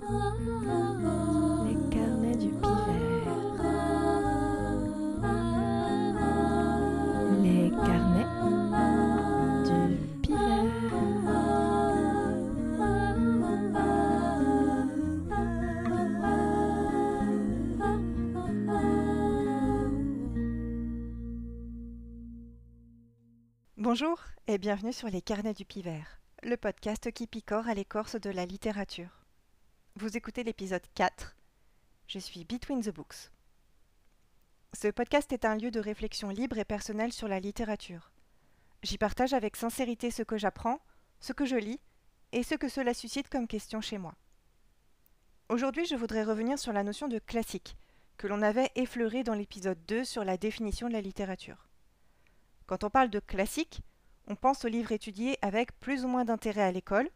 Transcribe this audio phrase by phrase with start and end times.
[0.00, 3.34] Les carnets du pivert.
[7.42, 8.26] Les carnets
[9.64, 9.98] du.
[23.76, 28.30] Bonjour et bienvenue sur les carnets du pivert, le podcast qui picore à l'écorce de
[28.30, 29.27] la littérature.
[30.00, 31.34] Vous écoutez l'épisode 4.
[32.06, 33.32] Je suis Between the Books.
[34.72, 38.12] Ce podcast est un lieu de réflexion libre et personnelle sur la littérature.
[38.84, 40.78] J'y partage avec sincérité ce que j'apprends,
[41.18, 41.80] ce que je lis
[42.30, 44.14] et ce que cela suscite comme question chez moi.
[45.48, 47.76] Aujourd'hui, je voudrais revenir sur la notion de classique,
[48.18, 51.66] que l'on avait effleurée dans l'épisode 2 sur la définition de la littérature.
[52.66, 53.80] Quand on parle de classique,
[54.28, 57.10] on pense aux livres étudiés avec plus ou moins d'intérêt à l'école.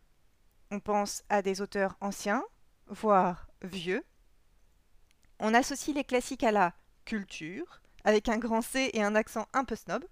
[0.73, 2.43] On pense à des auteurs anciens,
[2.87, 4.05] voire vieux.
[5.39, 9.65] On associe les classiques à la culture, avec un grand C et un accent un
[9.65, 10.05] peu snob.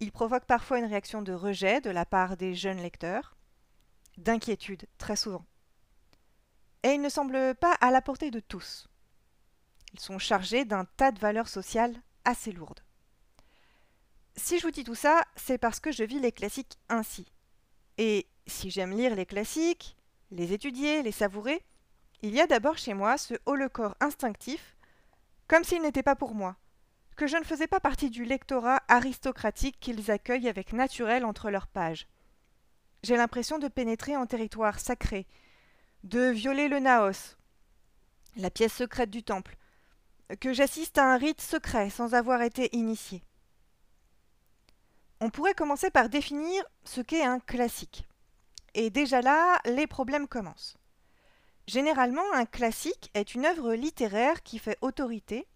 [0.00, 3.36] Ils provoquent parfois une réaction de rejet de la part des jeunes lecteurs,
[4.16, 5.44] d'inquiétude très souvent.
[6.82, 8.88] Et ils ne semblent pas à la portée de tous.
[9.92, 11.94] Ils sont chargés d'un tas de valeurs sociales
[12.24, 12.80] assez lourdes.
[14.36, 17.26] Si je vous dis tout ça, c'est parce que je vis les classiques ainsi.
[17.98, 19.96] Et si j'aime lire les classiques,
[20.30, 21.62] les étudier, les savourer,
[22.22, 24.76] il y a d'abord chez moi ce haut le corps instinctif,
[25.46, 26.56] comme s'il n'était pas pour moi,
[27.16, 31.66] que je ne faisais pas partie du lectorat aristocratique qu'ils accueillent avec naturel entre leurs
[31.66, 32.06] pages.
[33.02, 35.26] J'ai l'impression de pénétrer en territoire sacré,
[36.02, 37.36] de violer le naos,
[38.36, 39.56] la pièce secrète du temple,
[40.40, 43.22] que j'assiste à un rite secret sans avoir été initié.
[45.20, 48.08] On pourrait commencer par définir ce qu'est un classique.
[48.74, 50.76] Et déjà là, les problèmes commencent.
[51.66, 55.46] Généralement, un classique est une œuvre littéraire qui fait autorité,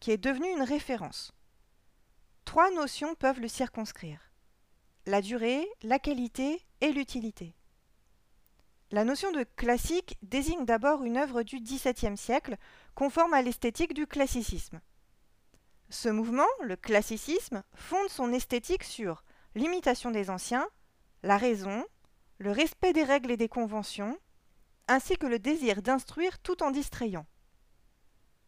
[0.00, 1.32] qui est devenue une référence.
[2.44, 4.20] Trois notions peuvent le circonscrire.
[5.06, 7.54] La durée, la qualité et l'utilité.
[8.90, 12.56] La notion de classique désigne d'abord une œuvre du XVIIe siècle
[12.94, 14.80] conforme à l'esthétique du classicisme.
[15.90, 19.22] Ce mouvement, le classicisme, fonde son esthétique sur
[19.54, 20.68] l'imitation des anciens,
[21.22, 21.84] la raison,
[22.38, 24.18] le respect des règles et des conventions,
[24.88, 27.26] ainsi que le désir d'instruire tout en distrayant.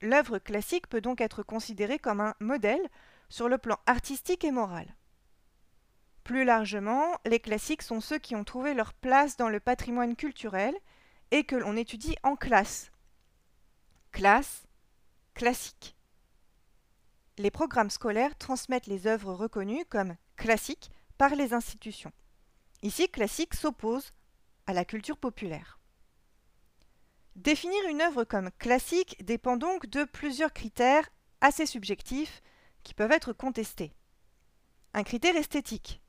[0.01, 2.87] L'œuvre classique peut donc être considérée comme un modèle
[3.29, 4.95] sur le plan artistique et moral.
[6.23, 10.75] Plus largement, les classiques sont ceux qui ont trouvé leur place dans le patrimoine culturel
[11.31, 12.93] et que l'on étudie en classe.
[14.13, 14.67] Classe,
[15.35, 15.99] classique
[17.39, 22.13] les programmes scolaires transmettent les œuvres reconnues comme classiques par les institutions.
[22.83, 24.13] Ici, classique s'oppose
[24.67, 25.81] à la culture populaire.
[27.37, 31.09] Définir une œuvre comme classique dépend donc de plusieurs critères
[31.41, 32.43] assez subjectifs
[32.83, 33.93] qui peuvent être contestés.
[34.95, 36.01] Un critère esthétique.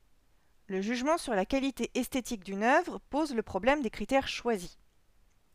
[0.66, 4.78] Le jugement sur la qualité esthétique d'une œuvre pose le problème des critères choisis.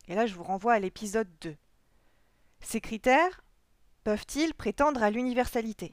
[0.08, 1.56] Et là, je vous renvoie à l'épisode 2.
[2.60, 3.42] Ces critères
[4.04, 5.92] peuvent-ils prétendre à l'universalité?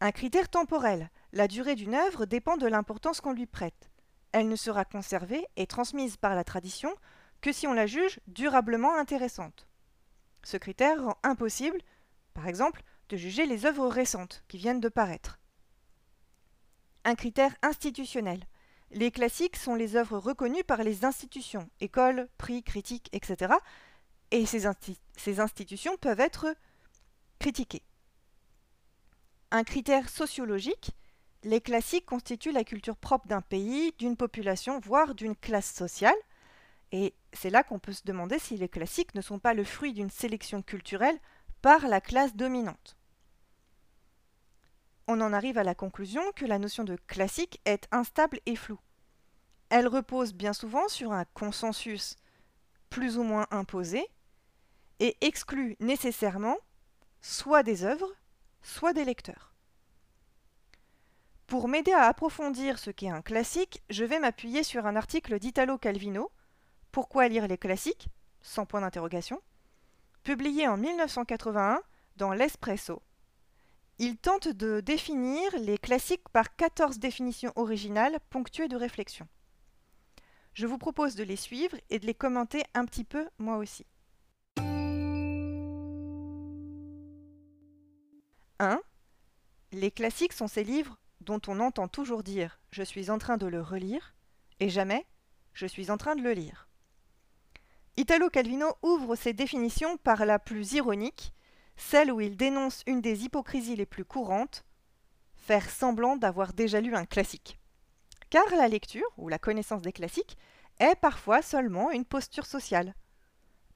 [0.00, 1.10] Un critère temporel.
[1.32, 3.90] La durée d'une œuvre dépend de l'importance qu'on lui prête.
[4.32, 6.94] Elle ne sera conservée et transmise par la tradition
[7.40, 9.66] que si on la juge durablement intéressante.
[10.42, 11.78] Ce critère rend impossible,
[12.34, 15.38] par exemple, de juger les œuvres récentes qui viennent de paraître.
[17.04, 18.44] Un critère institutionnel.
[18.90, 23.54] Les classiques sont les œuvres reconnues par les institutions, écoles, prix, critiques, etc.,
[24.32, 24.68] et ces,
[25.16, 26.54] ces institutions peuvent être
[27.38, 27.82] critiquées.
[29.50, 30.92] Un critère sociologique,
[31.42, 36.16] les classiques constituent la culture propre d'un pays, d'une population, voire d'une classe sociale,
[36.92, 39.92] et c'est là qu'on peut se demander si les classiques ne sont pas le fruit
[39.92, 41.18] d'une sélection culturelle
[41.62, 42.96] par la classe dominante.
[45.06, 48.80] On en arrive à la conclusion que la notion de classique est instable et floue.
[49.68, 52.16] Elle repose bien souvent sur un consensus
[52.90, 54.04] plus ou moins imposé,
[54.98, 56.58] et exclut nécessairement
[57.22, 58.12] soit des œuvres,
[58.62, 59.49] soit des lecteurs.
[61.50, 65.78] Pour m'aider à approfondir ce qu'est un classique, je vais m'appuyer sur un article d'Italo
[65.78, 66.30] Calvino,
[66.92, 68.08] Pourquoi lire les classiques?
[68.40, 69.42] Sans point d'interrogation,
[70.22, 71.82] publié en 1981
[72.14, 73.02] dans l'Espresso.
[73.98, 79.26] Il tente de définir les classiques par 14 définitions originales ponctuées de réflexion.
[80.54, 83.86] Je vous propose de les suivre et de les commenter un petit peu moi aussi.
[88.60, 88.80] 1.
[89.72, 90.96] Les classiques sont ces livres
[91.30, 94.14] dont on entend toujours dire Je suis en train de le relire
[94.58, 95.06] et jamais
[95.52, 96.68] Je suis en train de le lire.
[97.96, 101.32] Italo Calvino ouvre ses définitions par la plus ironique,
[101.76, 104.64] celle où il dénonce une des hypocrisies les plus courantes,
[105.36, 107.60] faire semblant d'avoir déjà lu un classique.
[108.28, 110.36] Car la lecture, ou la connaissance des classiques,
[110.80, 112.94] est parfois seulement une posture sociale.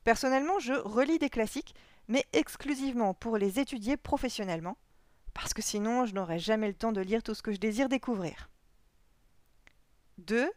[0.02, 1.74] Personnellement, je relis des classiques,
[2.08, 4.76] mais exclusivement pour les étudier professionnellement,
[5.34, 7.88] parce que sinon je n'aurais jamais le temps de lire tout ce que je désire
[7.88, 8.48] découvrir.
[10.18, 10.50] 2.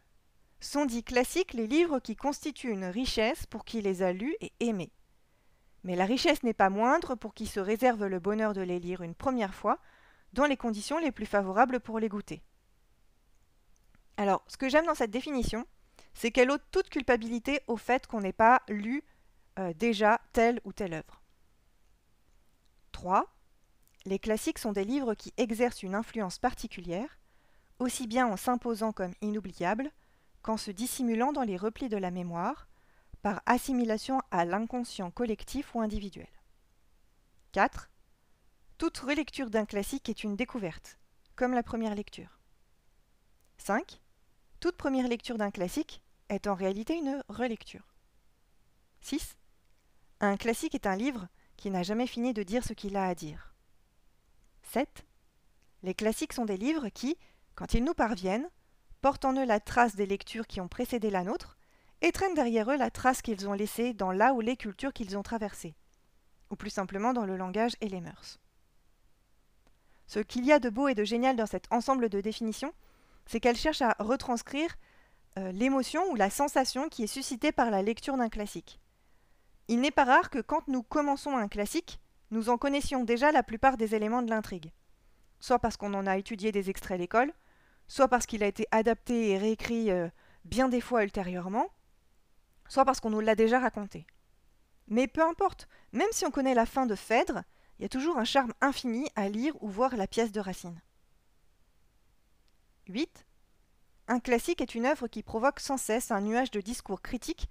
[0.60, 4.52] Sont dits classiques les livres qui constituent une richesse pour qui les a lus et
[4.60, 4.92] aimés.
[5.84, 9.02] Mais la richesse n'est pas moindre pour qui se réserve le bonheur de les lire
[9.02, 9.78] une première fois,
[10.32, 12.42] dans les conditions les plus favorables pour les goûter.
[14.16, 15.64] Alors, ce que j'aime dans cette définition,
[16.12, 19.04] c'est qu'elle ôte toute culpabilité au fait qu'on n'ait pas lu
[19.58, 21.22] euh, déjà telle ou telle œuvre.
[22.92, 23.32] 3.
[24.04, 27.18] Les classiques sont des livres qui exercent une influence particulière,
[27.78, 29.90] aussi bien en s'imposant comme inoubliables
[30.42, 32.68] qu'en se dissimulant dans les replis de la mémoire,
[33.22, 36.28] par assimilation à l'inconscient collectif ou individuel.
[37.52, 37.90] 4.
[38.78, 40.98] Toute relecture d'un classique est une découverte,
[41.34, 42.38] comme la première lecture.
[43.58, 44.00] 5.
[44.60, 47.94] Toute première lecture d'un classique est en réalité une relecture.
[49.00, 49.36] 6.
[50.20, 53.14] Un classique est un livre qui n'a jamais fini de dire ce qu'il a à
[53.14, 53.47] dire.
[54.68, 55.04] 7.
[55.82, 57.16] Les classiques sont des livres qui,
[57.54, 58.48] quand ils nous parviennent,
[59.00, 61.56] portent en eux la trace des lectures qui ont précédé la nôtre
[62.00, 65.16] et traînent derrière eux la trace qu'ils ont laissée dans la ou les cultures qu'ils
[65.16, 65.74] ont traversées,
[66.50, 68.38] ou plus simplement dans le langage et les mœurs.
[70.06, 72.72] Ce qu'il y a de beau et de génial dans cet ensemble de définitions,
[73.26, 74.74] c'est qu'elle cherche à retranscrire
[75.38, 78.80] euh, l'émotion ou la sensation qui est suscitée par la lecture d'un classique.
[79.68, 82.00] Il n'est pas rare que quand nous commençons un classique,
[82.30, 84.72] nous en connaissions déjà la plupart des éléments de l'intrigue.
[85.40, 87.32] Soit parce qu'on en a étudié des extraits à l'école,
[87.86, 90.08] soit parce qu'il a été adapté et réécrit euh,
[90.44, 91.68] bien des fois ultérieurement,
[92.68, 94.06] soit parce qu'on nous l'a déjà raconté.
[94.88, 97.42] Mais peu importe, même si on connaît la fin de Phèdre,
[97.78, 100.80] il y a toujours un charme infini à lire ou voir la pièce de Racine.
[102.88, 103.26] 8.
[104.08, 107.48] Un classique est une œuvre qui provoque sans cesse un nuage de discours critiques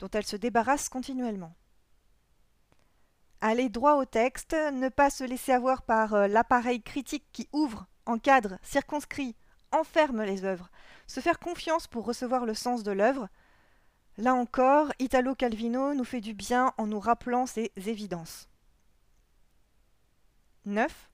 [0.00, 1.54] dont elle se débarrasse continuellement.
[3.40, 7.86] Aller droit au texte, ne pas se laisser avoir par euh, l'appareil critique qui ouvre,
[8.04, 9.34] encadre, circonscrit,
[9.72, 10.70] enferme les œuvres,
[11.06, 13.28] se faire confiance pour recevoir le sens de l'œuvre,
[14.18, 18.48] là encore, Italo Calvino nous fait du bien en nous rappelant ces évidences.
[20.66, 21.10] 9.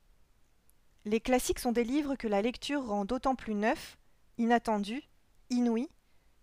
[1.04, 3.96] Les classiques sont des livres que la lecture rend d'autant plus neufs,
[4.38, 5.08] inattendus,
[5.50, 5.88] inouïs,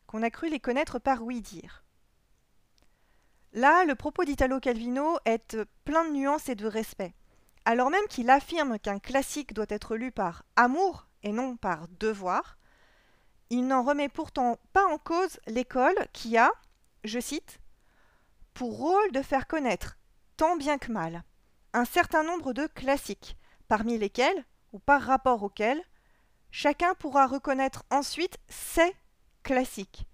[0.08, 1.83] qu'on a cru les connaître par ouï-dire.
[3.54, 7.14] Là, le propos d'Italo Calvino est plein de nuances et de respect.
[7.66, 12.58] Alors même qu'il affirme qu'un classique doit être lu par amour et non par devoir,
[13.52, 16.52] il n'en remet pourtant pas en cause l'école qui a,
[17.04, 17.60] je cite,
[18.56, 20.00] pour rôle de faire connaître,
[20.36, 21.24] tant bien que mal,
[21.74, 25.84] un certain nombre de classiques, parmi lesquels, ou par rapport auxquels,
[26.50, 28.96] chacun pourra reconnaître ensuite ses
[29.44, 30.08] classiques,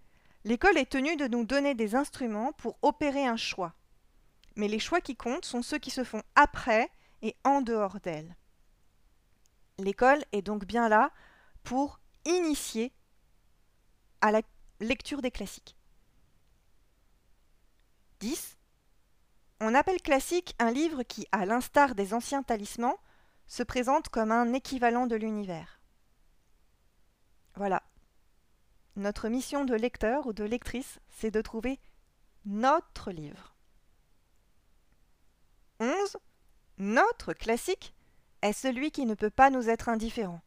[0.46, 3.74] L'école est tenue de nous donner des instruments pour opérer un choix.
[4.56, 6.90] Mais les choix qui comptent sont ceux qui se font après
[7.22, 8.36] et en dehors d'elle.
[9.78, 11.12] L'école est donc bien là
[11.64, 12.94] pour initier
[14.22, 14.42] à la
[14.80, 15.76] lecture des classiques.
[18.20, 18.58] 10.
[19.62, 22.98] On appelle classique un livre qui, à l'instar des anciens talismans,
[23.48, 25.80] se présente comme un équivalent de l'univers.
[27.56, 27.82] Voilà,
[29.00, 31.80] notre mission de lecteur ou de lectrice, c'est de trouver
[32.46, 33.56] notre livre.
[35.80, 36.18] 11.
[36.78, 37.96] Notre classique
[38.42, 40.42] est celui qui ne peut pas nous être indifférent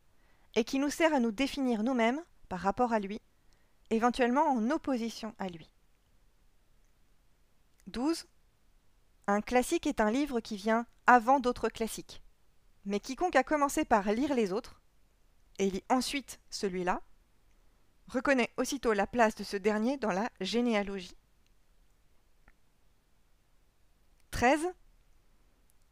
[0.55, 3.21] et qui nous sert à nous définir nous-mêmes par rapport à lui,
[3.91, 5.71] éventuellement en opposition à lui.
[7.87, 8.27] 12.
[9.27, 12.23] Un classique est un livre qui vient avant d'autres classiques.
[12.85, 14.81] Mais quiconque a commencé par lire les autres,
[15.59, 17.01] et lit ensuite celui-là,
[18.09, 21.17] reconnaît aussitôt la place de ce dernier dans la généalogie.
[24.31, 24.67] 13.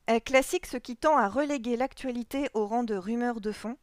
[0.06, 3.76] Est classique ce qui tend à reléguer l'actualité au rang de rumeur de fond,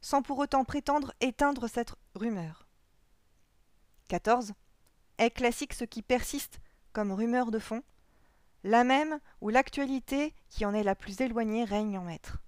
[0.00, 2.66] sans pour autant prétendre éteindre cette rumeur.
[4.08, 4.52] 14.
[5.18, 6.60] Est classique ce qui persiste
[6.92, 7.82] comme rumeur de fond,
[8.64, 12.38] la même où l'actualité qui en est la plus éloignée règne en maître.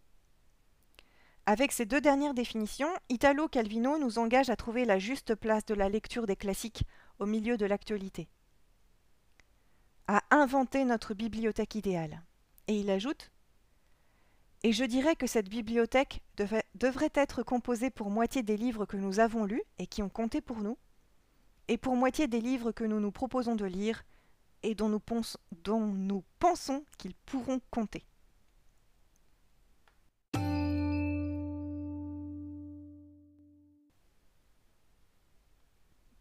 [1.44, 5.74] Avec ces deux dernières définitions, Italo Calvino nous engage à trouver la juste place de
[5.74, 6.84] la lecture des classiques
[7.18, 8.28] au milieu de l'actualité.
[10.06, 12.22] À inventer notre bibliothèque idéale.
[12.68, 13.32] Et il ajoute
[14.62, 19.18] Et je dirais que cette bibliothèque devrait être composée pour moitié des livres que nous
[19.18, 20.78] avons lus et qui ont compté pour nous,
[21.66, 24.04] et pour moitié des livres que nous nous proposons de lire
[24.62, 25.02] et dont nous,
[25.64, 28.04] dont nous pensons qu'ils pourront compter.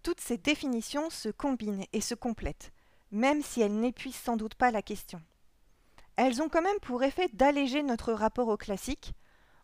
[0.03, 2.71] Toutes ces définitions se combinent et se complètent,
[3.11, 5.21] même si elles n'épuisent sans doute pas la question.
[6.15, 9.13] Elles ont quand même pour effet d'alléger notre rapport au classique,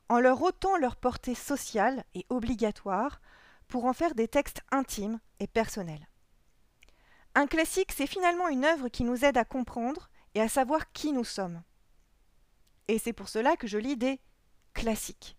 [0.09, 3.19] en leur ôtant leur portée sociale et obligatoire
[3.67, 6.07] pour en faire des textes intimes et personnels.
[7.35, 11.11] Un classique, c'est finalement une œuvre qui nous aide à comprendre et à savoir qui
[11.11, 11.61] nous sommes.
[12.87, 14.19] Et c'est pour cela que je lis des
[14.73, 15.35] classiques.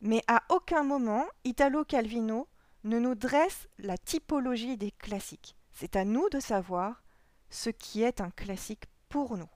[0.00, 2.46] Mais à aucun moment, Italo Calvino
[2.84, 5.56] ne nous dresse la typologie des classiques.
[5.72, 7.02] C'est à nous de savoir
[7.50, 9.48] ce qui est un classique pour nous.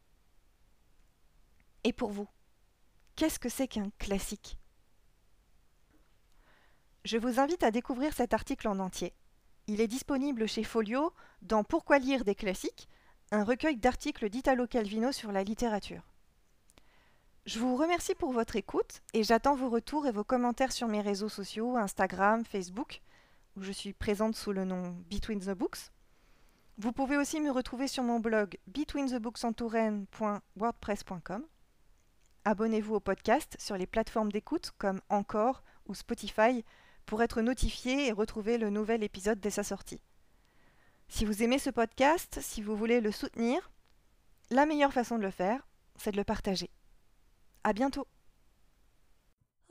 [1.84, 2.28] Et pour vous,
[3.16, 4.58] qu'est-ce que c'est qu'un classique?
[7.04, 9.14] Je vous invite à découvrir cet article en entier.
[9.66, 12.88] Il est disponible chez Folio dans Pourquoi lire des classiques,
[13.30, 16.02] un recueil d'articles d'Italo Calvino sur la littérature.
[17.44, 21.00] Je vous remercie pour votre écoute et j'attends vos retours et vos commentaires sur mes
[21.00, 23.00] réseaux sociaux, Instagram, Facebook,
[23.62, 25.90] je suis présente sous le nom Between the Books.
[26.76, 31.44] Vous pouvez aussi me retrouver sur mon blog betweenthebooksentouraine.wordpress.com.
[32.44, 36.64] Abonnez-vous au podcast sur les plateformes d'écoute comme Encore ou Spotify
[37.06, 40.00] pour être notifié et retrouver le nouvel épisode dès sa sortie.
[41.08, 43.72] Si vous aimez ce podcast, si vous voulez le soutenir,
[44.50, 46.70] la meilleure façon de le faire, c'est de le partager.
[47.64, 48.06] À bientôt!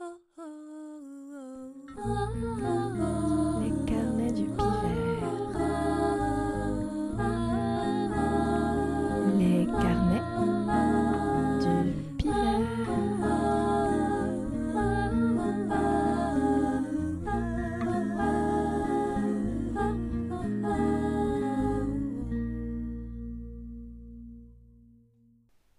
[0.00, 2.47] Oh, oh, oh,